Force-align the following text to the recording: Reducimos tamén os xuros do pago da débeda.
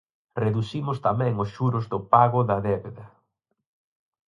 Reducimos 0.43 0.97
tamén 1.07 1.33
os 1.43 1.49
xuros 1.55 1.85
do 1.91 1.99
pago 2.13 2.39
da 2.49 2.57
débeda. 2.67 3.05